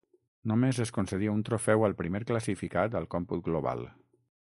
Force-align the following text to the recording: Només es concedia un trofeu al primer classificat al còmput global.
Només 0.51 0.77
es 0.85 0.91
concedia 0.95 1.35
un 1.39 1.43
trofeu 1.49 1.85
al 1.89 1.95
primer 1.99 2.21
classificat 2.31 2.97
al 3.01 3.07
còmput 3.15 3.45
global. 3.49 3.85